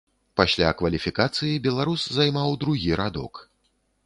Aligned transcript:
Пасля 0.39 0.69
кваліфікацыі 0.79 1.59
беларус 1.67 2.07
займаў 2.17 2.59
другі 2.65 2.91
радок. 3.05 3.33